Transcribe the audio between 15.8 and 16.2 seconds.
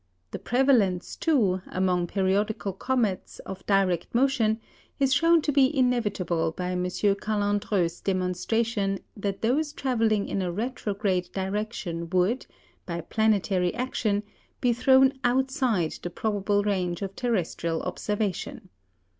the